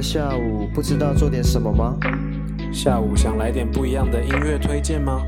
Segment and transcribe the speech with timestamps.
[0.00, 1.94] 的下午，不知道做点什么吗？
[2.72, 5.20] 下午想来点不一样的音乐推荐吗？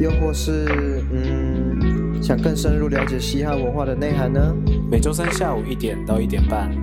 [0.00, 4.40] 又或是，嗯，想更深入了解嘻哈文化的内涵呢？
[4.90, 6.74] 每周三下午一点到一点半，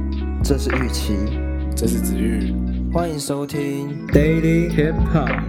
[0.43, 1.15] 这是玉琪，
[1.75, 2.53] 这是子玉，
[2.93, 5.41] 欢迎收听 Daily Hip Hop。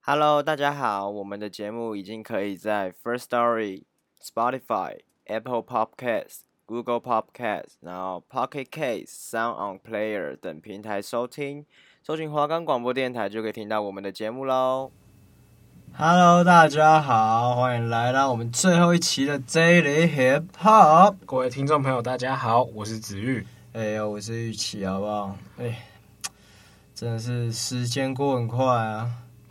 [0.00, 3.82] Hello，大家好，我们的节目已经可以在 First Story、
[4.18, 5.07] Spotify。
[5.28, 11.66] Apple Podcast、Google Podcast，然后 Pocket Cast、Sound On Player 等平台收听，
[12.02, 14.90] 搜寻华冈广播电台就可以听到我们的节目喽。
[15.94, 21.16] Hello，大家好，欢迎来到我们最后一期的 Daily Hip Hop。
[21.26, 23.46] 各位听众朋友，大家好，我是子玉。
[23.74, 25.36] 哎呦，我是玉琪，好不好？
[25.58, 25.84] 哎，
[26.94, 29.10] 真的是时间过很快啊。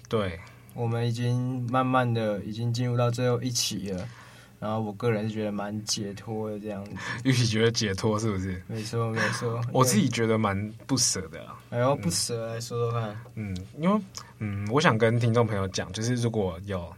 [0.09, 0.39] 对，
[0.73, 4.07] 我们已经慢慢的已经进入到最后一期了。
[4.59, 6.91] 然后我个人是觉得蛮解脱的这样子，
[7.23, 8.61] 玉玺觉得解脱是不是？
[8.67, 11.59] 没错没错， 我自己觉得蛮不舍的啊。
[11.69, 13.15] 哎呦，不舍来说说看。
[13.35, 14.01] 嗯，因为
[14.39, 16.91] 嗯，我想跟听众朋友讲，就是如果有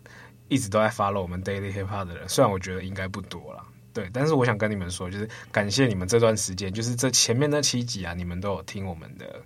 [0.47, 9.41] 一直都在 follow 我们 Daily Hip Hop 的人，虽然我觉得应该不多啦，对，但是我想跟你们说，就是感谢你们这段时间，就是这前面那七集啊，你们都有听我们的，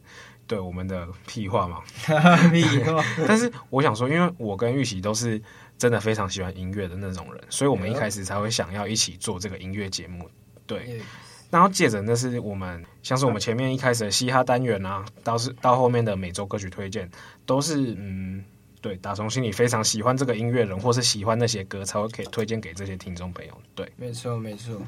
[0.47, 1.81] 对我们的屁话嘛，
[2.51, 3.03] 屁话。
[3.27, 5.41] 但是我想说，因为我跟玉玺都是。
[5.75, 10.29] 真的非常喜欢音乐的那种人，所以我们一开始才会想要一起做这个音乐节目。
[10.65, 11.01] 对，
[11.49, 17.09] 然后借着那是我们像是我们前面一开始的嘻哈单元啊，到是到后面的每周歌曲推荐，
[17.45, 18.45] 都是嗯，
[18.83, 23.53] 对，打从心里非常喜欢这个音乐人，或是喜欢那些歌，才会可以推荐给这些听众朋友。
[23.73, 24.79] 对，没错没错。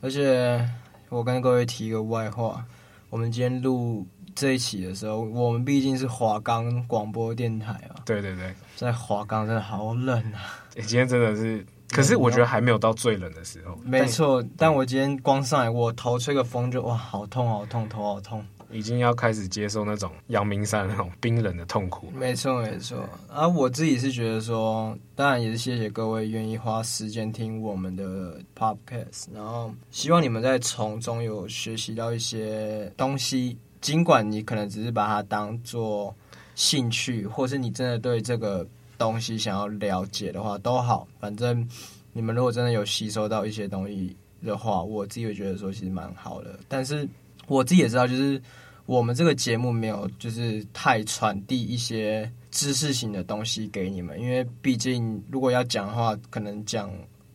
[0.00, 0.68] 而且
[1.10, 2.64] 我跟各位提一个外话，
[3.10, 4.04] 我们今天录。
[4.36, 8.02] 这一期的时候，我们毕竟是华冈广播电台啊。
[8.04, 10.58] 对对对，在华冈真的好冷啊！
[10.74, 13.78] 欸，今天真的是， 可是我觉得还没有到最冷的时候。
[13.84, 18.44] 没错，但，但我今天光上来，我头吹个风就哇，好痛好痛，头好痛。
[18.74, 22.10] 已经要开始接受那种阳明山那种冰冷的痛苦。
[22.10, 33.56] 没错没错，啊我自己是觉得说，当然也是谢谢各位愿意花时间听我们的 podcast，然后希望你们在从中有学习到一些东西。
[33.80, 36.14] 尽管你可能只是把它当做
[36.54, 41.06] 兴趣，或是你真的对这个东西想要了解的话，都好。
[41.20, 41.68] 反正
[42.14, 46.58] 你们如果真的有吸收到一些东西的话，我自己会觉得说其实蛮好的。
[46.66, 47.06] 但是
[47.46, 48.40] 我自己也知道，就是
[48.86, 56.90] 我们这个节目没有就是太传递一些知识型的东西给你们，因为毕竟如果要讲的话，可能讲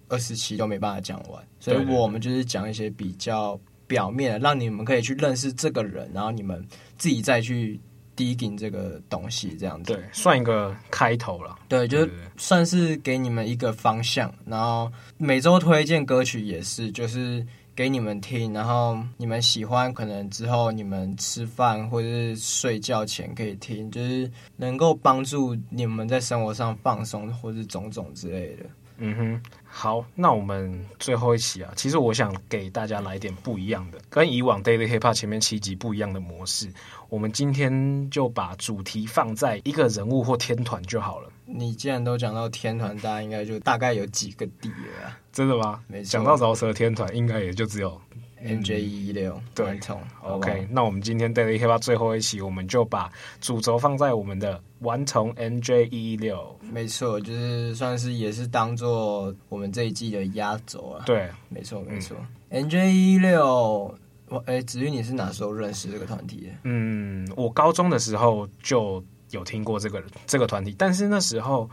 [0.07, 3.59] 二十期都没办法讲完，所以我们就是讲一些比较。
[3.89, 6.63] 表面让你们可以去认识这个人，然后你们
[6.99, 7.79] 自己再去
[8.15, 11.57] digging 这个东西，这样子对，算一个开头了。
[11.67, 12.07] 对，就
[12.37, 14.31] 算是给你们一个方向。
[14.45, 17.43] 然后每周推荐歌曲也是，就是
[17.79, 28.65] 给你们听，然后你们喜欢，可能之后你们吃饭或者是睡觉前可以听，就是能够帮助你们在生活上放松，或是种种之类的。
[28.97, 36.69] 嗯哼，好，那我们最后一期啊，其实我想给大家来点不一样的，跟以往 Daily Hip Hop 前面七集不一样的模式。
[37.07, 41.29] 我们今天就把主题放在一个人物或天团就好了。
[41.51, 45.17] 你既然都讲到天团，大家应该就大概有几个底了。
[45.31, 45.81] 真的吗？
[45.87, 46.11] 没错。
[46.11, 47.99] 讲到饶舌天团，应该也就只有。
[48.41, 49.77] MJ116，对
[50.23, 53.11] ，OK，那我们今天 Daily Hip Hop 最后一期，我们就把
[53.41, 56.55] 主轴放在我们的顽童 MJ116。
[56.61, 61.03] 没错，就是算是也是当做我们这一季的压轴啊。
[61.05, 62.15] 对，没错没错。
[62.49, 63.93] MJ116，
[64.29, 66.47] 我哎，子玉，你是哪时候认识这个团体的？
[66.63, 71.69] 嗯，我高中的时候就有听过这个这个团体，但是那时候。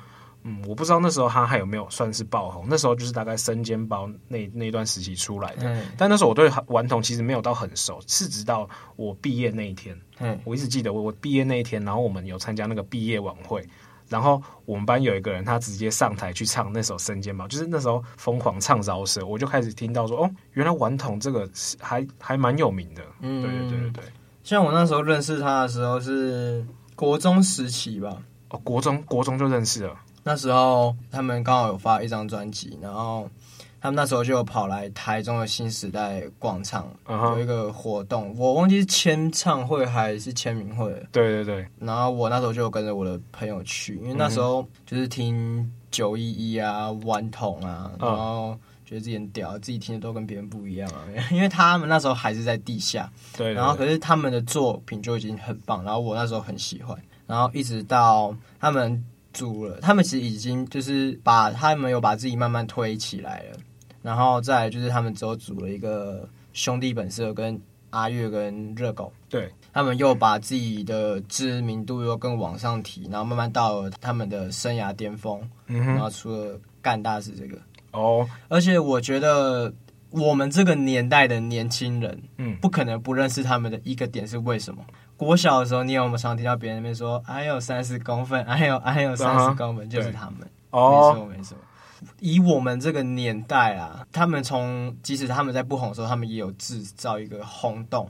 [0.48, 2.66] 嗯，我不知道那时候他还有没有算是爆红。
[2.68, 5.68] 那时候就是大概生煎包那那段时期出来的。
[5.68, 9.98] 嗯，但那时候我对顽童其实没有到很熟，是直到我毕业那一天。
[10.20, 13.66] 嗯，我一直记得我我毕业那一天，然后我们有参加那个毕业晚会，
[14.08, 21.50] 然后我们班有一个人他直接上台去唱那首生煎包，就是那时候疯狂唱饶舌，我就开始听到说哦，原来顽童这个
[21.80, 23.02] 还还蛮有名的。
[23.20, 24.04] 嗯，对对对对对。
[24.44, 26.64] 像我那时候认识他的时候是
[26.96, 28.16] 国中时期吧？
[28.48, 29.94] 哦，国中国中就认识了。
[30.24, 33.28] 那时候他们刚好有发一张专辑，然后
[33.80, 37.36] 他们那时候就有跑来台中的新时代广场，uh huh.
[37.36, 40.90] 有一个活动，我忘记是签唱会还是签名会。
[41.12, 41.66] 对对对。
[41.78, 51.04] 然后我那时候就跟着我的朋友去，因为那时候就是听九一一啊、顽童啊，然后觉得自己很屌，自己听的都跟别人不一样啊。
[51.30, 53.52] 因为他们那时候还是在地下，对。
[53.52, 56.96] 然后可是他们的作品就已经很棒，然后我那时候很喜欢，
[57.26, 59.04] 然后一直到他们
[59.34, 63.58] 组了，他们其实已经就是把他们有把自己慢慢推起来了。
[64.02, 67.60] 然后再来就是他们之后组了一个兄弟本色，跟
[67.90, 77.58] 阿月跟热狗，对，他们又把自己的知名度又更往上提，然后慢慢到了他们的生涯巅峰，嗯哼，然后出了干大事这个
[77.96, 79.72] 哦，而且我觉得
[80.10, 84.84] 我们这个年代的年轻人，嗯，不可能不认识他们的一个点是为什么？
[85.16, 91.58] 国小的时候，你有没有常听到别人那边说“哎呦三十公分，哎呦，哎呦三十公分”，就是他们，哦，没错没错。
[92.20, 98.08] 以我们这个年代啊，他们从即使他们在不红的时候，他们也有制造一个轰动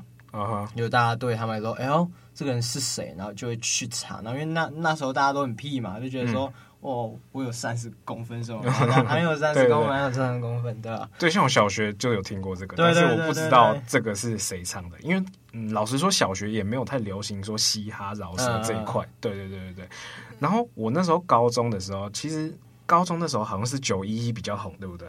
[0.74, 0.88] 有、uh.
[0.88, 3.14] 大家对他们来说，哎呦，这个人是谁？
[3.16, 4.20] 然后就会去查。
[4.22, 6.52] 然后因为那那时候大家都很屁嘛，就觉得说，嗯、
[6.88, 8.62] 哦，我有三十公分是吗？
[9.06, 11.08] 还有三十公分，还有三十公分，对吧？
[11.18, 19.02] 对，像我小学就有听过这个，但是我不知道这个是谁唱的，因为嗯，老实说，小学也没有太流行说嘻哈饶舌这一块。
[19.02, 19.08] Uh.
[19.20, 19.88] 对对对对对。
[20.38, 22.54] 然后我那时候高中的时候，其实。
[22.88, 25.08] 高中的时候好像是九一一比较红，对不对？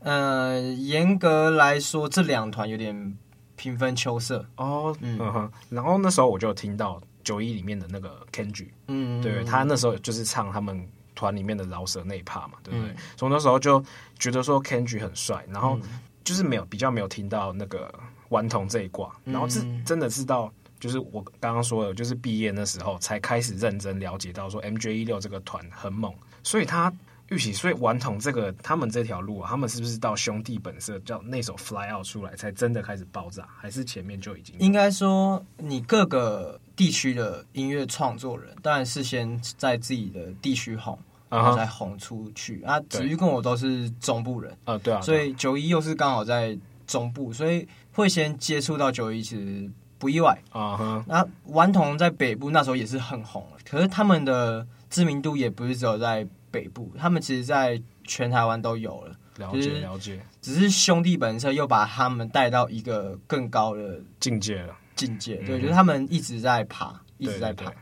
[0.00, 3.16] 呃，严格来说，这两团有点
[3.56, 4.94] 平分秋色哦。
[5.00, 10.86] 嗯哼，然后那时候我就听到九一里面的那个 Kenji，嗯，对他那时候就是唱他们
[11.16, 12.92] 团里面的饶舌那一 part 嘛，对不对？
[12.92, 13.84] 嗯、从那时候就
[14.20, 15.76] 觉得说 Kenji 很帅，然后
[16.22, 17.92] 就是没有比较没有听到那个
[18.28, 20.48] 顽童这一挂，然后是真的是到
[20.78, 26.14] 就是我刚刚说的，就是毕业那时候才开始认真了解到说 MJ 一六这个团很猛，
[26.44, 26.92] 所以他。
[27.30, 33.48] 预期，所以顽童这个他们这条路啊，他们是不是到兄弟本色叫那首 Fly Out 出来，才真的开始爆炸？
[33.58, 34.54] 还是前面就已经？
[34.60, 40.96] 应该说，你各个地区的音乐创作人，当然是先在自己的地区红，
[41.28, 42.60] 然后再红出去。
[42.60, 42.66] Uh.
[42.66, 46.56] 啊，子玉跟我都是中部人啊，对啊，所以九一又是刚好在
[46.86, 50.76] 中部，所以会先接触到九一，其实不意外啊。
[50.76, 56.26] 哈、uh，那.顽童在北部那时候也是很红，可是他们的知名度也不是只有在。
[56.48, 60.18] 北部，他们其实，在全台湾都有了，了解了解。
[60.40, 64.74] 只是兄弟本色又把他们带到一个更高的境界了。
[64.96, 67.72] 境界，对，就是他们一直在爬，一直在爬。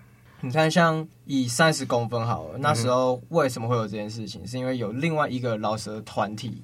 [0.41, 4.47] 你看，像以三十公分好了，那时候为什么会有这件事情？
[4.47, 6.63] 是因为有另外一个老蛇团体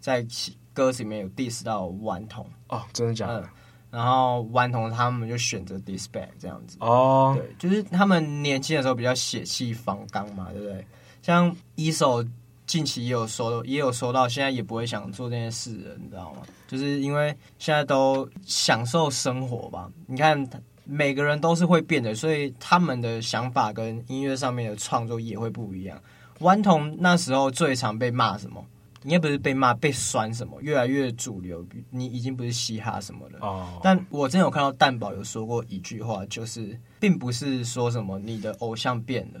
[0.00, 0.26] 在
[0.72, 3.48] 歌词里面有 diss 到顽童哦，真的假的？
[3.90, 10.84] 然后顽童他们就选择 diss back 这样子哦，对，就是他们年轻的时候比较血气方刚嘛，对不对？
[11.22, 12.24] 像一手
[12.70, 16.42] 近期也有收，也有收到，现在也不会想做这件事了，你知道吗？
[16.68, 19.90] 就是因为现在都享受生活吧。
[20.06, 20.48] 你看，
[20.84, 26.00] 每个人都是会变的，所以他们的想法跟音乐上面的创作也会不一样。
[26.38, 28.64] 顽童那时候最常被骂什么？
[29.02, 30.62] 应该不是被骂，被酸什么？
[30.62, 33.38] 越来越主流，你已经不是嘻哈什么的。
[33.40, 33.80] 哦。
[33.82, 39.40] 但我真有看到蛋宝有说过一句话，就是并不是说什么你的偶像变了。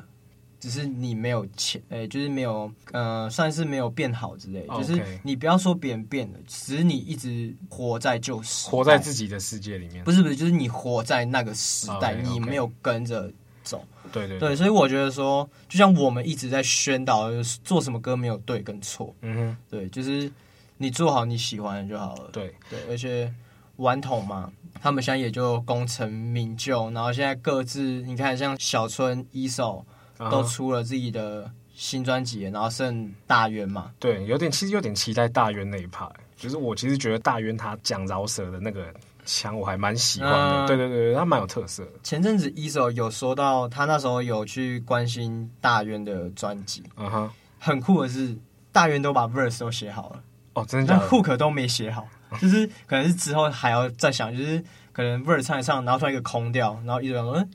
[0.60, 4.66] 只是你没有钱，哎、欸，就是没有，呃，算是没有变好之类。
[4.66, 4.78] Okay.
[4.78, 10.04] 就是你不要说别人变了，只是你一直活在旧时，活在自己的世界里面。
[10.04, 12.30] 不是不是，就是你活在那个时代，okay, okay.
[12.30, 13.32] 你没有跟着
[13.64, 13.82] 走。
[14.12, 17.30] 对对对，对，所以我觉得说，就像我们一直在宣导，
[17.64, 19.14] 做什么歌没有对跟错。
[19.22, 20.30] 嗯哼，对，就是
[20.76, 22.28] 你做好你喜欢的就好了。
[22.32, 23.32] 对对，而且
[23.76, 24.52] 顽童嘛，
[24.82, 29.86] 他们现在也就功成名就，然后现在各自，你看像小春、一手。
[30.30, 33.90] 都出了自己的新专辑，然后剩大渊嘛？
[33.98, 36.06] 对，有点其实有点期待大渊那一派。
[36.36, 38.86] 就是我其实觉得大渊他讲饶舌的那个
[39.26, 40.64] 腔，我还蛮喜欢的。
[40.64, 41.92] 嗯、对对对，他蛮有特色的。
[42.02, 46.82] 前阵子一手有说到，他那时候有去关心大渊的专辑。
[46.96, 48.34] 嗯哼，很酷的是，
[48.72, 50.22] 大渊都把 verse 都写好了。
[50.54, 51.06] 哦，真的假的？
[51.10, 52.08] 但 hook 都没写好，
[52.40, 57.50] 就是可能是之后还要再想，就是可能 verse 唱一唱，然后突然一个空调，然后 E.SO 说嗯。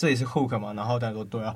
[0.00, 0.72] 这里是 hook 嘛？
[0.72, 1.54] 然后大家说对啊，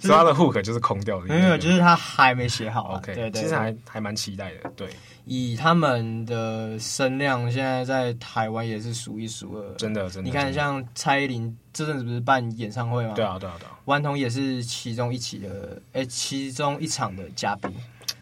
[0.00, 2.94] 所以他的 hook 就是空掉的，没有，就是他还没写好。
[2.94, 4.70] OK，对对，其实还还蛮期待的。
[4.74, 4.88] 对，
[5.26, 9.74] 以他们的声量，现在在台湾也是数一数二。
[9.74, 10.30] 真的，真的。
[10.30, 13.12] 你看，像蔡依林这阵子不是办演唱会吗？
[13.14, 13.78] 对啊，对啊，对啊。
[13.84, 17.70] 顽童也是其中一起的，哎，其中一场的嘉宾。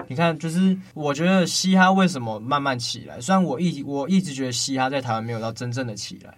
[0.08, 3.20] 你看，就是我觉得嘻哈为什么慢慢起来？
[3.20, 6.34] 虽然我一我一直觉得嘻哈在台湾没有到真正的起来，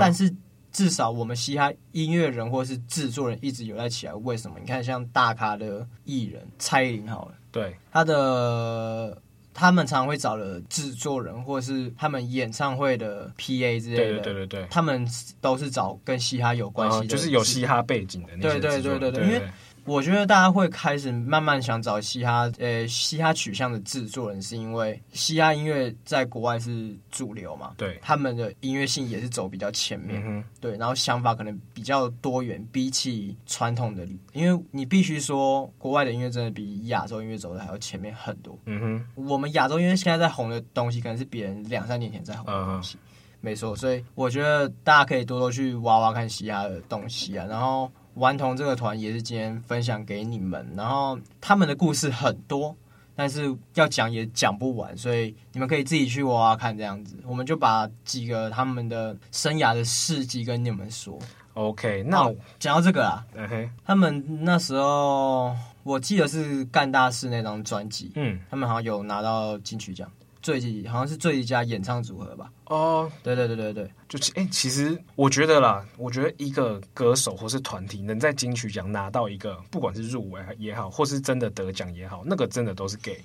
[0.00, 0.34] 但是。
[0.72, 4.56] 至少我们嘻哈音乐人或是制作人一直有在起来，为什么？
[4.58, 9.20] 你看像大咖的艺人蔡依林好了，对，他的
[9.52, 15.06] 他们常常会找了制作人，或者是他们演唱会的 PA 之类的，对对对对对，他们
[15.40, 18.58] 都是找跟嘻哈有关系就是有嘻哈背景的那些。
[18.58, 19.42] 对对对对对，因为。
[19.84, 27.72] 我觉得大家会开始慢慢想找嘻哈，呃，嘻哈取向的制作人，是因为嘻哈音乐在国外是主流嘛？
[27.76, 38.56] 对，他们的音乐性也是走比较前面，嗯、对，然后想法可能比较多元，比起传统的，因为你必须说，国外的音乐真的比亚洲音乐走的还要前面很多。
[38.66, 38.80] 嗯
[39.14, 43.06] 哼，我们亚洲音乐现在在红的东西，可能是别人两三年前在红的东西，嗯、
[43.40, 43.74] 没错。
[43.74, 47.90] 所以我觉得大家可以多多去挖挖看嘻哈的东西啊，然后。
[48.14, 52.76] 顽童这个团也是今天分享给你们，然后他们的故事很多，
[53.16, 57.16] 但是要讲也讲不完，所以你们可以自己去挖挖看这样子。
[57.26, 61.18] 我们就把几个他们的生涯的事迹跟你们说。
[61.54, 63.68] OK，那讲到这个啊，okay.
[63.84, 70.10] 他们那时候我记得是干大事那张专辑，嗯，他们好像有拿到金曲奖。
[70.42, 72.50] 最好像是最佳演唱组合吧？
[72.66, 83.20] 哦，对对对对对，就哎、欸，其实我觉得啦，我觉得一个歌手或是团体能在金曲奖拿到一个，不管是入围也好，或是真的得奖也好，那个真的都是给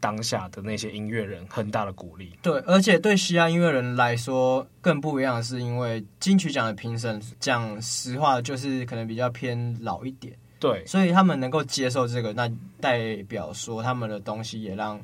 [0.00, 2.32] 当下的那些音乐人很大的鼓励。
[2.42, 15.00] 对，而且对西安音乐人来说更不一样的是，因为金曲奖的评审讲实话就是可能比较偏老一点，对，所以他们能够接受这个，那代表说他们的东西也让。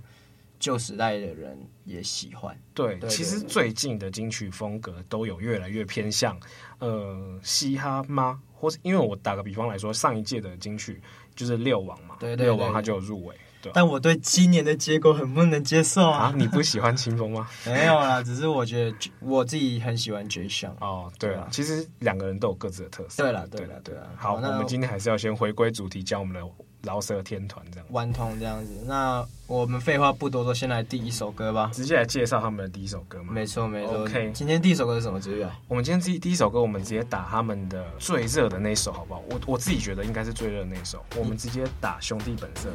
[0.62, 2.56] 旧时代的人也喜欢。
[2.72, 6.38] 对，其实最近的金曲风格都有越来越偏向
[6.78, 8.40] 呃嘻哈吗？
[8.54, 11.02] 或是因为我打个比方来说，上一届的金曲
[11.34, 13.34] 就是六王嘛，对，对，对，六王他就有入围。
[13.60, 16.26] 对，但我对今年的结果很不能接受啊！
[16.26, 17.48] 啊你不喜欢清风吗？
[17.66, 20.74] 没有啦，只是我觉得我自己很喜欢 Jay Sean。
[20.80, 23.24] 哦，对啊，其实两个人都有各自的特色。
[23.24, 24.08] 对了，对了，对了。
[24.16, 26.48] 好，我们今天还是要先回归主题，讲我们的。
[26.82, 28.72] 饶舌天团这样，顽童这样子。
[28.86, 31.70] 那我们废话不多说，先来第一首歌吧。
[31.72, 33.32] 直接来介绍他们的第一首歌吗？
[33.32, 34.02] 没错，没错。
[34.02, 35.48] OK，今天第一首歌是什么职业？
[35.68, 39.22] 我们今天第第一首歌，我们直接打他们的最热的那首，好不好？
[39.30, 41.04] 我我自己觉得应该是最热的那首。
[41.16, 42.68] 我们直接打兄弟本色。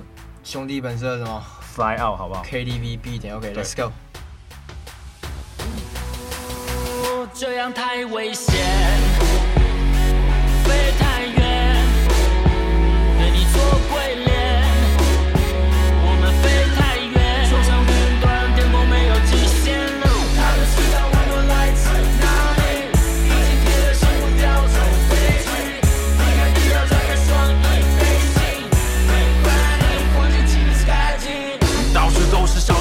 [0.44, 1.44] 兄弟本色什么
[1.76, 3.92] ？Fly Out，好不好？KTV B 点 OK，Let's go。
[7.34, 8.56] 这样太危险，
[10.64, 11.48] 飞太远。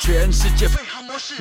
[0.00, 0.66] 全世界。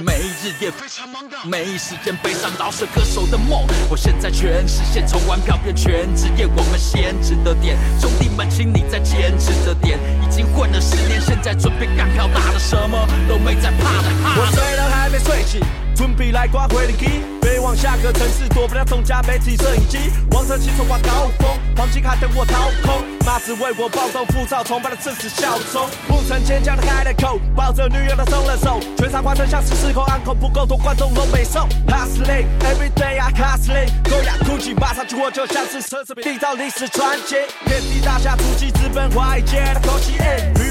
[0.03, 3.65] 每日夜非常忙的，没时间背上饶舌歌手的梦。
[3.89, 7.77] 我现在全实现，从玩票变全职业，我们先值得点。
[8.01, 9.97] 兄弟们，请你再坚持着点。
[10.21, 14.09] 已经混了十年，现在准备干票大的，什么都没在怕的。
[14.35, 15.61] 我睡到还没睡醒，
[15.99, 20.09] 准备来刮回力气，飞往下个城市，躲不了众家媒体摄影机。
[20.31, 25.89] 王者起冲挂高峰，黄金卡等我掏空，妈子为我暴动，浮躁崇拜的正是小聪。
[26.07, 29.75] 不曾坚强的开了口，抱着女友的松了手，全场观众像是。
[29.75, 31.67] 失控暗恐不够多，观众都没送。
[31.89, 37.35] h u s t l i n every day I hustling，狗牙哭泣，马上去我就像是奢侈品，缔造历史传奇。
[37.65, 40.13] 遍地大侠，突击资本华尔街的口气。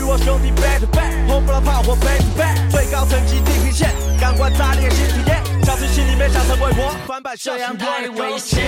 [0.08, 5.44] 我兄弟 back to back，红不拉炮火 back to back，最高层级地平线，感官炸裂新体验。
[5.64, 8.64] 小心心里面想成为我，翻版这样太危险，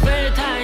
[0.00, 0.61] 飞太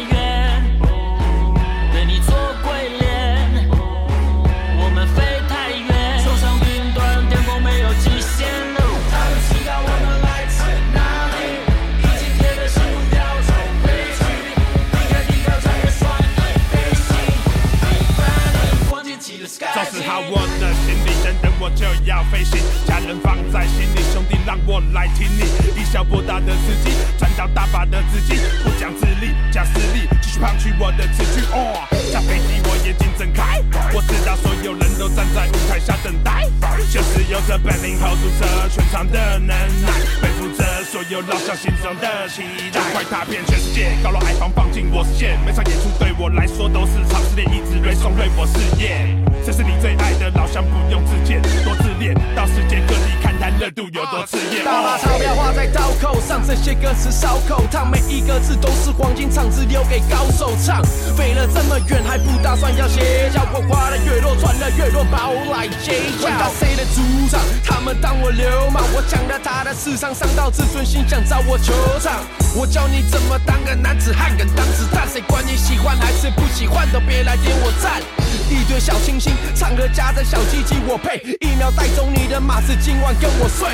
[56.01, 60.83] 口上，这些歌词烧口烫，每一个字都是黄金，唱只留给高手唱。
[61.17, 66.27] 飞了这么远还不打算要歇脚，我花的越多赚的越多，包来揭晓。
[66.27, 67.41] 问到谁的主场？
[67.65, 72.23] 他们当我流氓，我抢了他的市场，伤到自尊心想找我球场。
[72.55, 78.01] 我教你怎么当个男子汉，敢当子弹，谁管你喜欢还是不喜欢，都别来点我赞。
[78.49, 83.69] 一堆小清新，唱歌夹着小鸡鸡，我配一秒带走你的马子，今晚跟我睡。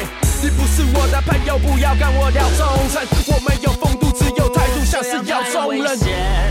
[0.44, 3.02] 你不是我的朋友，不要跟我聊忠诚。
[3.28, 6.43] 我没有风度，只有态度，像是要中人。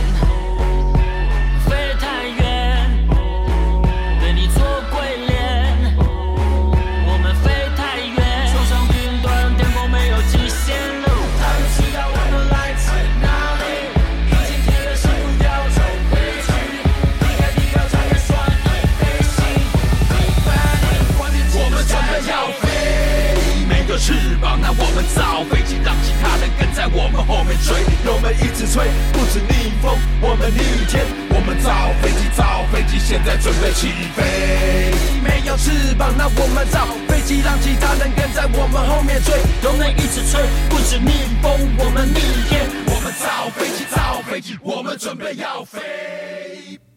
[24.03, 27.71] 翅膀，那我们造飞机，让其他人跟在我们后面追。
[28.03, 30.59] 油门一直吹，不止逆风，我们逆
[30.91, 31.07] 天。
[31.31, 31.71] 我们造
[32.03, 34.91] 飞机，造飞机，现在准备起飞。
[35.23, 39.39] 没有翅膀，那我们造飞机，让其他人跟在我们后面追。
[39.63, 42.19] 油门一直吹，不止逆风，我们逆
[42.51, 42.67] 天。
[42.91, 45.79] 我们造飞机，造飞机，我们准备要飞。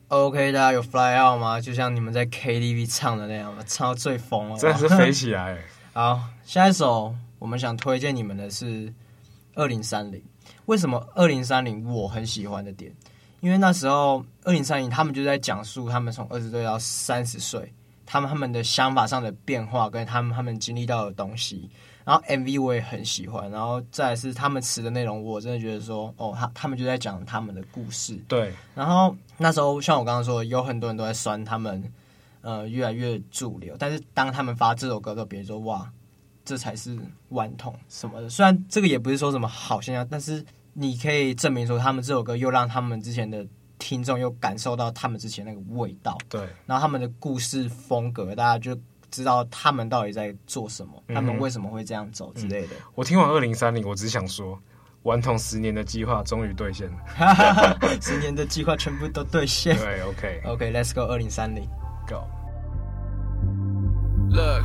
[0.08, 1.60] OK，大家有 fly out 吗？
[1.60, 3.62] 就像你们在 KTV 唱的那样吗？
[3.64, 5.56] 唱到最疯了，真的是飞起来。
[5.96, 7.14] 好，下一首。
[7.38, 8.92] 我们想推荐你们的是
[9.54, 10.22] 二零三零。
[10.66, 12.94] 为什么二零三零我很喜欢的点？
[13.40, 17.72] 因为那时候二零三零他们就在讲述他们从二十岁到三十岁，
[18.04, 21.70] 他们他们的想法上的变化，跟他们他们经历到的东西。
[22.04, 28.22] 然后 MV 我也很喜欢，然后再来是他们词的内容，我真的觉得说，哦，他他们就在讲他们的故事。
[28.28, 28.52] 对。
[28.74, 31.82] 然后那时候像我刚刚说，有很多人都在酸他们，
[32.46, 33.76] 呃，越来越主流。
[33.78, 35.92] 但是当他们发这首歌的时候，别人说哇。
[36.48, 36.96] 这才是
[37.30, 43.44] 顽童什么的，虽然这个也不是说什么好现象，但是你可以证明说，他们这首歌又让他们之前的
[43.80, 46.16] 听众又感受到他们之前那个味道。
[46.28, 52.76] 对，然后他们的故事风格，大家就知道他们到底在做什么，嗯、他们为什么会这样走之类的。
[52.76, 54.56] 嗯、我听完二零三零，我只想说，
[55.02, 59.76] 顽童十年的计划终于兑现了， 十年的计划全部都兑现。
[59.76, 60.94] 对，OK，OK，Let's、okay.
[60.94, 61.68] go 二零三零
[62.06, 62.22] ，Go。
[64.36, 64.62] Look。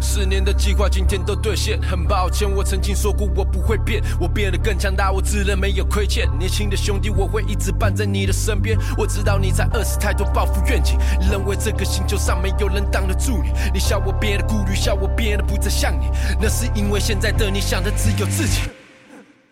[0.00, 6.26] 十年的计划今天都兑现，很抱歉，我曾经说过我不会变，我变得更强大，我自认没有亏欠。
[6.38, 8.78] 年轻的兄弟，我会一直伴在你的身边。
[8.96, 10.98] 我知道你在饿死太多抱负愿景，
[11.30, 13.50] 认为这个星球上没有人挡得住你。
[13.74, 16.06] 你笑我变得顾虑，笑我变得不再像你，
[16.40, 18.62] 那是因为现在的你想的只有自己。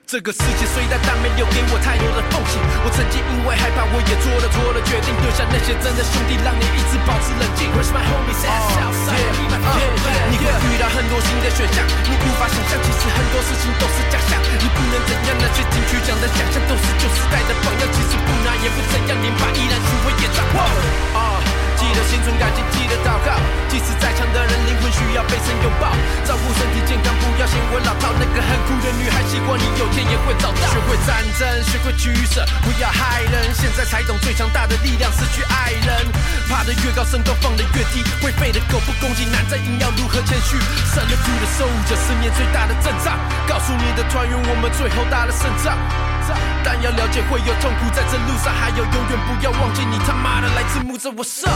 [0.06, 2.60] 这个世界虽大，但没有给我太多的缝隙。
[2.84, 7.72] 我曾经因为害怕，我也做了错的决定，丢下那些真的兄弟，让你一直保持冷静。
[7.72, 9.16] Where's my homies at outside?
[9.16, 14.36] Yeah, 你会遇到很多新的选项，你无法想象，其实很多事情都是假象。
[14.60, 20.44] 你不能怎样，那些金曲奖的奖项都是旧时代的榜样，其实不拿也不怎样，连把依然是为演唱。
[21.94, 22.00] 啊。
[22.00, 23.38] 记得心存感激，记得祷告。
[23.70, 25.94] 即使再强的人，灵魂需要被神拥抱。
[26.26, 28.10] 照顾身体健康，不要嫌我老套。
[28.18, 30.62] 那个很酷的女孩，希望你有天也会找到。
[30.74, 33.54] 学会战争，学会取舍，不要害人。
[33.54, 36.10] 现在才懂最强大的力量，失去爱人。
[36.50, 38.02] 爬得越高，身高放得越低。
[38.20, 40.58] 会飞的狗不攻击，难在硬要如何谦虚。
[40.90, 43.14] 守得住的守护者，是面最大的阵仗。
[43.46, 45.78] 告诉你的团员，我们最后打了胜仗。
[46.62, 51.52] 但要了解会有痛苦，在这路上还有永远不要忘记，你他妈的来自木子，我上。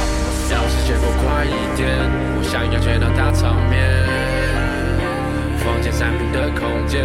[0.51, 1.89] 要是结果快一点，
[2.37, 3.79] 我想要见到大场面。
[5.65, 7.05] 房间三平的空间，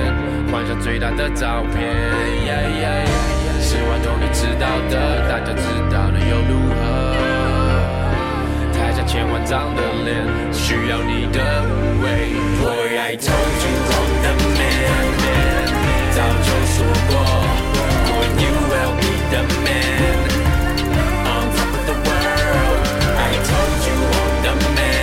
[0.52, 1.82] 换上最大的照片。
[3.66, 7.16] 是顽童你知道的，大家知道的又如何？
[8.74, 12.36] 台下千万张的脸，需要你的无畏。
[12.62, 13.32] Boy, I told
[13.64, 15.68] you I'm the man，
[16.12, 17.53] 早就说过。
[18.42, 20.30] You will be the man
[21.34, 22.82] on top of the world.
[23.18, 24.94] I told you I'm the man.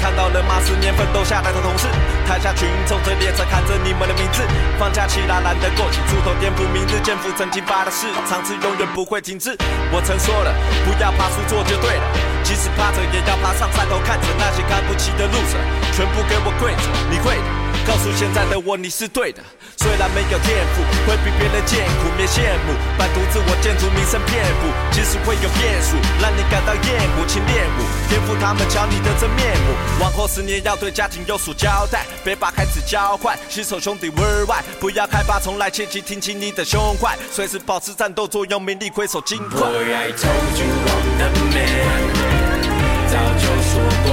[0.00, 0.58] 看到了吗？
[0.64, 1.86] 十年奋斗下来的同事，
[2.26, 4.42] 台下群众在列车看着你们的名字。
[4.78, 9.54] 放假起来懒得过起，出头颠覆明日，肩负曾经发的誓，场次永远不会停滞。
[9.92, 12.04] 我曾说了，不要怕输做就对了，
[12.42, 15.60] 即使趴着也要爬上山头，看着那些看不起的 loser，，
[15.92, 17.59] 全部给我跪着，你会的。
[17.86, 19.42] 告诉现在的我你是对的。
[19.76, 29.72] 虽然没有天赋，会比别人艰苦，别羡慕，半途自我建筑，名声遍布，其实会有变数，让你感到厌恶，请练武，颠覆他们瞧你的真面目。
[29.98, 39.60] 往后十年要对家庭有所交代，别把孩子教坏，新手兄弟 worldwide，不要害怕从来，切记挺起你的胸怀，随时保持战斗作用，名利挥手尽快。
[39.60, 42.60] Boy, I told you I'm the man，
[43.08, 44.12] 早就说过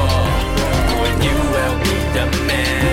[0.95, 2.86] ，Boy, you will be the man。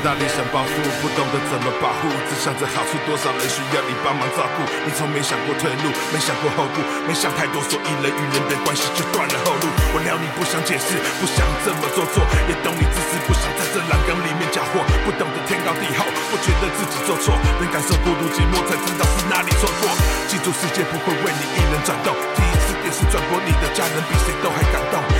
[0.00, 0.72] 大理想抱负，
[1.04, 4.64] 不懂得怎么保护，只想着好处，多少人需要你帮忙照顾。
[4.88, 9.68] 你从没想过退路，没想过后顾，没想太多，所以人与人的关系就断了后路。
[9.92, 19.84] 我料你不想解释，不想这么做作，也懂你自私，不想在这蓝缸里面搅和，不懂得天高地厚，不觉得自己做错，能感受孤独寂寞，才知道是哪里错过。
[20.32, 25.19] 记住，世界不会为你一人转动，第一次电视转播，你的家人比谁都还感动。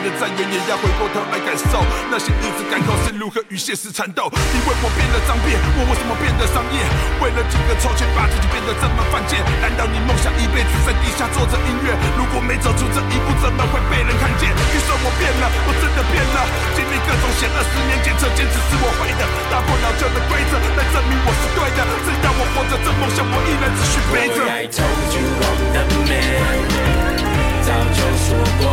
[0.00, 4.28] 的再远，也要回过头来感受那些日子赶口是如何与现实缠斗。
[4.52, 6.84] 你为我变得脏辫，我为什么变得商业？
[7.22, 9.40] 为了几个臭钱，把自己变得这么犯贱？
[9.60, 11.94] 难道你梦想一辈子在地下做着音乐？
[12.18, 14.50] 如果没走出这一步，怎么会被人看见？
[14.52, 16.36] 你说我变了，我真的变了。
[16.76, 19.22] 经历各种险恶，十年检测，坚持是我会的。
[19.48, 21.80] 打破老旧的规则，来证明我是对的。
[22.04, 24.38] 只要我活着，这梦想我依然持续背着。
[24.44, 25.24] I told you
[25.72, 27.16] I'm the man，
[27.64, 28.64] 早就说过。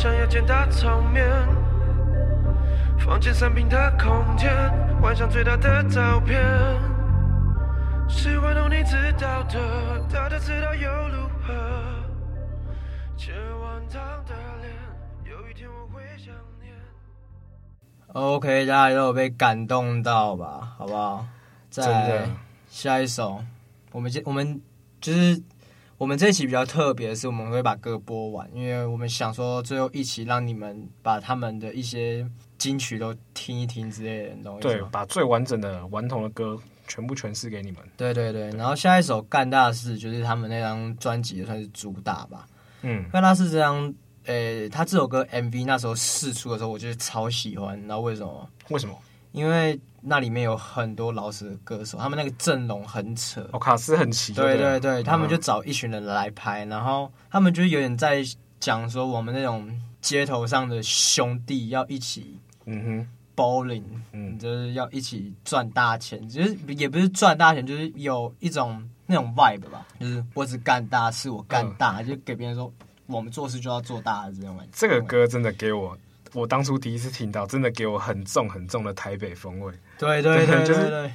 [0.00, 1.26] 想要见大场面，
[2.98, 4.48] 房间三坪的空间，
[5.02, 6.40] 晚上最大的照片，
[8.08, 9.58] 是玩弄你知道的，
[10.12, 11.27] 大家知道又如
[18.12, 20.74] OK，大家都有被感动到吧？
[20.76, 21.26] 好不好？
[21.70, 22.28] 再
[22.68, 23.42] 下一首，
[23.92, 24.60] 我们我们
[25.00, 25.42] 就是。
[25.98, 32.24] 我们这一期比较特别的是，我们会把歌播完，因为我们想说最后一起让你们把他们的一些
[32.56, 34.60] 金曲都听一听之类的东西。
[34.60, 37.82] 对，把最完整的顽童的歌全部诠释给你们。
[37.96, 42.46] 对对对，然后下一首《干大事》就是他们那张专辑也算是主打吧。
[42.82, 43.92] 嗯，《干大事》这张，
[44.28, 47.80] 诶，他这首歌 MV 那时候试出的时候，我就是超喜欢。
[47.86, 48.48] 然后为什么？
[48.68, 48.94] 为什么？
[49.32, 54.34] 因为那里面有很多老死的歌手，他们那个阵容很扯，哦，卡斯很齐。
[54.34, 58.22] 对对对，他们就找一群人来拍，嗯、然后他们就有点在
[58.60, 59.70] 讲说，我们那种
[60.02, 72.70] 街头上的兄弟要一起，嗯哼，bowling，嗯，就是要一起赚大钱，就是也不是赚大钱，就是有一种那种 vibe 吧，就是我只干大事，我干大，嗯、就给别人说
[73.08, 74.72] 我们做事就要做大的这种感觉。
[74.72, 75.98] 这个歌真的给我。
[76.34, 79.72] 我当初第一次听到，真的给我很重很重的台北风味。
[79.98, 81.10] 对对对，对，就是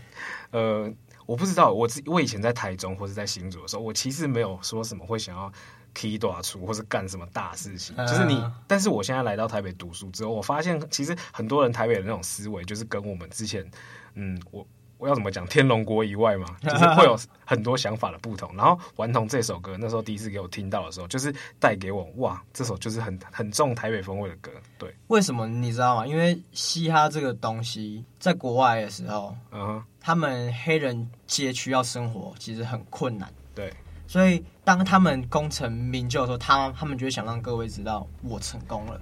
[0.49, 0.91] 呃，
[1.27, 5.51] 我不知道，我自我以前在台中或者在新竹的时候，我其实没有说什么会想要
[5.93, 7.95] key 大出或是干什么大事情。
[7.95, 13.63] 嗯、就是你，但是我现在来到台北读书之后，我发现其实很多人台北的那种思维，就是跟我们之前，
[14.15, 14.65] 嗯，我。
[15.03, 15.45] 我要怎么讲？
[15.47, 18.49] 天龙国以外嘛，就是会有很多想法的不同。
[18.55, 24.49] 然后《顽童》这首歌，那时候第一次给我听到的时候，就是带给我哇，这首就是很很重台北风味的歌。
[24.77, 26.07] 对，为什么你知道吗？
[26.07, 29.83] 因为嘻哈这个东西，在国外的时候，嗯、uh-huh.
[29.99, 33.29] 他们黑人街区要生活其实很困难。
[33.53, 33.73] 对，
[34.07, 39.01] 所以当他们功成名就的时候，他他们就会想让各位知道我成功了。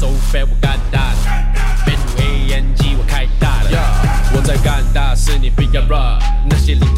[0.00, 1.35] so fat we got dodged.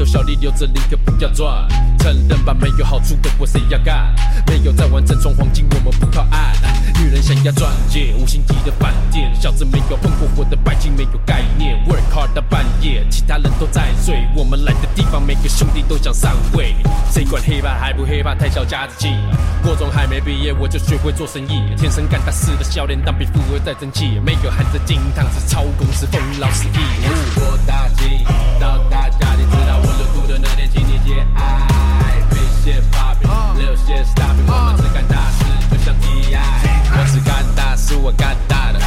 [0.09, 1.69] 小里留着林可不要赚。
[1.99, 4.15] 承认吧，没有好处的活谁要干？
[4.47, 6.55] 没有在玩真装黄金，我们不靠岸。
[6.99, 11.77] 女人想要钻戒，五星级的饭店，小子没有碰过我的白金，没有概念。
[11.87, 14.27] Work hard 到半夜，其他人都在睡。
[14.35, 16.75] 我们来的地方，每个兄弟都想上位。
[17.13, 18.35] 谁管黑怕还不黑怕？
[18.35, 19.11] 太小家子气。
[19.63, 24.19] 国中还没毕业，我就学会做生意，天生干大事的笑脸，当比富二代争气。
[24.25, 26.79] 没有含着金汤匙，超公司封老死地。
[27.37, 28.25] 我大气
[28.59, 29.45] 到大家，你
[30.41, 31.43] 那年，请你节哀。
[32.31, 36.39] 别写 popping，留些 stopping，我们只干大事，就像 T.I。
[36.93, 38.79] 我只干大事，我干大的，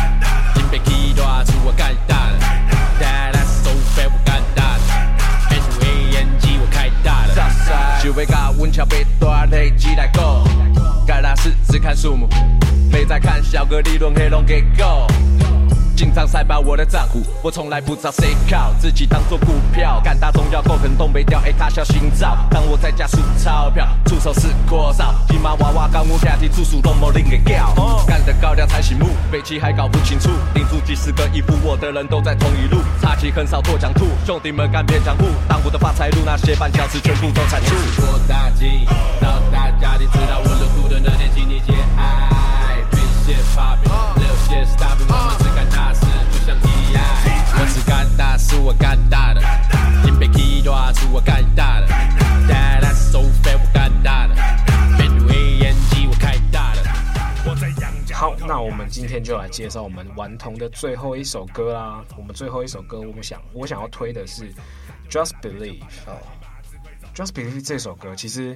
[0.56, 2.40] 金杯 key 大出我干大的
[3.00, 4.84] ，That's so fat 我干大的
[5.50, 7.32] ，N-U-A-N-G 我开大的。
[8.04, 10.44] 就会搞稳桥被多累积来过，
[11.06, 12.28] 干大事只看数目，
[12.92, 15.08] 没在看小哥理论黑龙给够。
[16.02, 22.36] 经常塞爆我的账户，我从来不找谁靠，自己当做股票，干大中要够狠，东北调，哎，他小心照。
[22.50, 27.72] 当我在家数钞票，出手是阔少，金马娃娃高屋下地住宿都没另个调，
[28.08, 37.76] 干得高调才醒目，北七还搞不清楚，顶住几十个亿，扶我的人都在同一路，插旗很少做讲吐，兄弟们干偏讲不，当我的发财路，那些绊脚石全部都铲除。
[38.02, 38.88] 我大吉，
[39.22, 45.21] 到大家你知道我入股的那天，请你节哀，别写 popping，留些 stopping，
[48.22, 49.42] 大事，我干大的，
[50.04, 51.88] 金杯 key 大出我干大的
[52.48, 54.36] ，That's so fat 我干大的
[55.00, 56.82] ，N-U-A-N-G 我开大的。
[57.50, 58.16] 我在养家。
[58.16, 62.06] 好，那我们今天就来介绍我们顽童的最后一首歌啦。
[62.16, 64.54] 我们最后一首歌，我们想我想要推的是
[65.10, 65.80] 《Just Believe》。
[66.06, 66.22] 哦，
[67.18, 68.56] 《Just Believe》这首歌其实。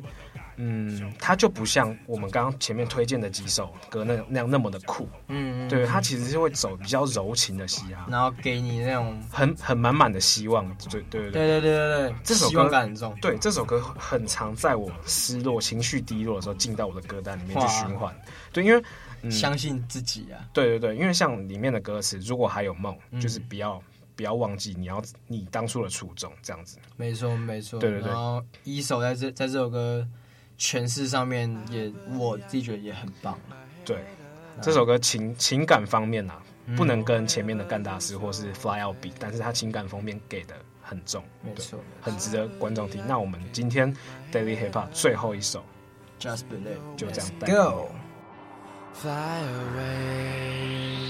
[0.57, 5.07] 嗯，它就不像我们刚刚前面推荐的几首歌那那样那么的酷。
[5.27, 10.65] 嗯，对，它其实是会走比较柔情的嘻哈，然后给你那种很很满满的希望。
[10.89, 13.13] 对对对对对对对，这首歌感很重。
[13.21, 18.15] 对，这首歌很常在我失落、情绪低落的时候进到我的歌单里面去循环。
[18.53, 20.39] 对，因为相信自己啊。
[20.53, 23.81] 对对对，因为像里面的歌词，如果还有梦，就是不要
[24.15, 26.77] 不要忘记你要你当初的初衷，这样子。
[26.95, 27.77] 没错没错。
[27.77, 28.07] 对对对。
[28.07, 30.07] 然后一首在这在这首歌。
[30.57, 33.37] 诠释上面也，我自己觉得也很棒。
[33.83, 34.03] 对，
[34.61, 43.05] 这首歌情情感方面啊，嗯、不能跟前面的干大师或是 Fly Out 比，但是它情感方面给的很重，没错，很值得观众听。
[43.07, 43.95] 那我们今天
[44.31, 45.63] Daily Hip Hop 最后一首。
[46.19, 47.89] Just Believe 就这样 Go。
[48.93, 49.11] Fly
[49.43, 51.09] away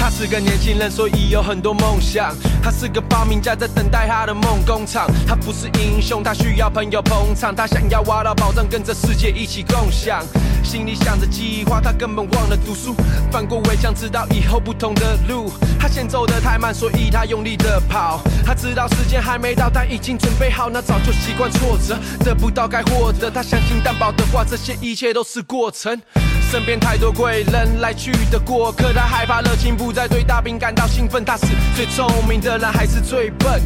[0.00, 2.34] 他是个年轻人，所以有很多梦想。
[2.62, 5.06] 他是个发明家，在等待他的梦工厂。
[5.26, 7.54] 他不是英雄，他需要朋友捧场。
[7.54, 10.24] 他想要挖到宝藏，跟这世界一起共享。
[10.62, 12.94] 心里想着计划，他根本忘了读书。
[13.30, 15.52] 翻过围墙，知道以后不同的路。
[15.78, 18.20] 他先走得太慢，所以他用力的跑。
[18.44, 20.68] 他知道时间还没到，但已经准备好。
[20.70, 23.30] 那早就习惯挫折，得不到该获得。
[23.30, 26.00] 他相信担保的话，这些一切都是过程。
[26.50, 31.24] 身边太多贵人来去的过客，他害怕热情不再对大兵感到兴奋。
[31.24, 31.46] 他是
[31.76, 33.62] 最聪明的人，还是最笨？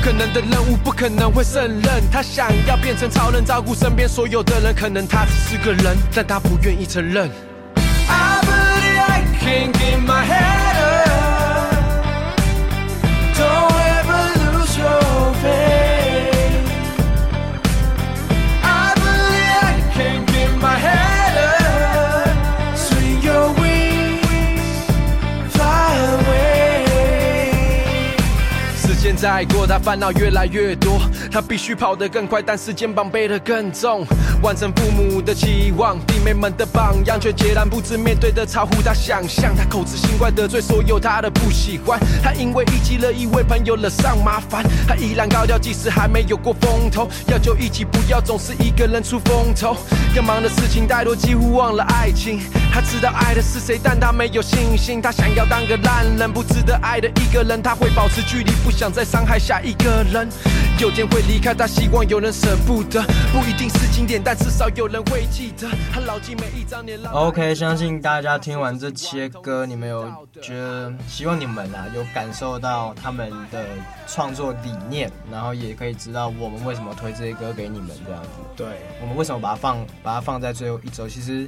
[0.00, 2.10] 不可能的任务，不可能会胜任。
[2.10, 4.74] 他想要变成超人，照顾身边所有的人。
[4.74, 7.30] 可能他只是个人，但他不愿意承认。
[8.08, 10.69] I believe I can keep my head
[29.20, 30.98] 在过，他烦恼越来越多，
[31.30, 34.02] 他必须跑得更快，但是肩膀背得更重，
[34.42, 39.54] 完成父母的期望，弟妹们的榜样，却截然不知面对的超乎他想象。
[39.54, 49.76] 他口是心快，得罪所有他的不喜欢，他因为一己乐意为朋友惹上麻烦，他依然高调，即使还没有过风头，要就一起，不要总是一个人出风头。
[50.16, 52.40] 要忙的事情太多，几乎忘了爱情。
[52.72, 55.02] 他知道爱的是谁，但他没有信心。
[55.02, 60.28] 他想要当个烂人，不值得爱的一个人，他会保持距离，不想再伤害下一个人。
[60.78, 65.68] 有天会离开，他希望有人舍不得，不一定是经典，但至少有人会记得。
[65.92, 67.26] 他牢记每一张年老。
[67.26, 73.66] OK，相信大家听完这些歌，你们有觉得，希望你们啊有感受到他们的
[74.06, 78.28] 创作理念，然后也可以知道我们为什么推这些歌给你们这样子。
[78.56, 78.66] 对，
[79.02, 81.06] 我们为什么把它放把它放在最后一周？
[81.06, 81.46] 其实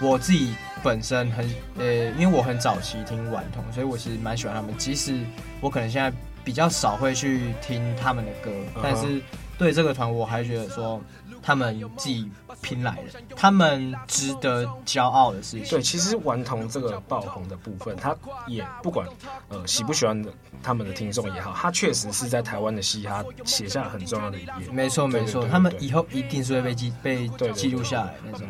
[0.00, 1.44] 我自己本身很
[1.78, 4.74] 呃，因为我很早期听顽童，所以我其实蛮喜欢他们。
[4.78, 5.20] 即使
[5.60, 6.10] 我可能现在
[6.44, 8.50] 比较少会去听他们的歌，
[8.82, 9.20] 但是
[9.58, 11.00] 对这个团我还觉得说
[11.42, 12.28] 他们自己
[12.60, 15.68] 拼来的，他们值得骄傲的事情。
[15.68, 19.06] 对，其实顽童这个爆红的部分，他也不管
[19.48, 24.68] 呃喜不喜欢的他们的听众也好，他确实是在台湾的嘻哈写下很重要的一页。
[24.70, 28.46] 没错没错，他们以后一定是会被记被记录下来那种。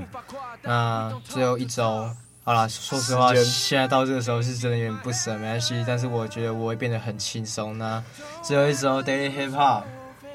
[0.63, 2.11] 那最后一周。
[2.45, 5.85] 好了，说实话，现在到这个时候是真的有点不舍，没关系。
[5.87, 7.79] 但是我觉得我会变得很轻松。
[7.79, 8.05] 呢
[8.43, 9.85] 最后一首 Daily Hip Hop，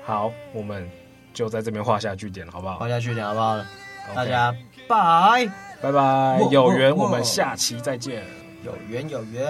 [0.06, 0.90] 好，我们
[1.34, 2.80] 就在这边画下句点，好不好？
[2.80, 3.58] 画下句点，好不好.
[4.16, 4.56] 大家
[4.88, 5.50] 拜
[5.82, 8.24] 拜拜，有缘我们下期再见，
[8.64, 9.46] 有缘有缘。